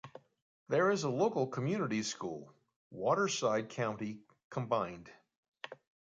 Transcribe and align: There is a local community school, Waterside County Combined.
There 0.67 0.89
is 0.89 1.03
a 1.03 1.11
local 1.11 1.45
community 1.45 2.01
school, 2.01 2.51
Waterside 2.89 3.69
County 3.69 4.21
Combined. 4.49 5.11